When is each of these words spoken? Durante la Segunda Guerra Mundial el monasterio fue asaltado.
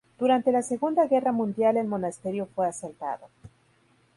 Durante 0.17 0.51
la 0.51 0.63
Segunda 0.63 1.05
Guerra 1.05 1.31
Mundial 1.31 1.77
el 1.77 1.85
monasterio 1.85 2.47
fue 2.55 2.65
asaltado. 2.65 3.27